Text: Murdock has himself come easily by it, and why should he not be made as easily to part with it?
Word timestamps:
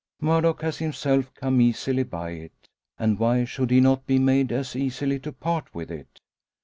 Murdock 0.19 0.63
has 0.63 0.79
himself 0.79 1.31
come 1.35 1.61
easily 1.61 2.01
by 2.01 2.31
it, 2.31 2.67
and 2.97 3.19
why 3.19 3.45
should 3.45 3.69
he 3.69 3.79
not 3.79 4.07
be 4.07 4.17
made 4.17 4.51
as 4.51 4.75
easily 4.75 5.19
to 5.19 5.31
part 5.31 5.71
with 5.75 5.91
it? 5.91 6.19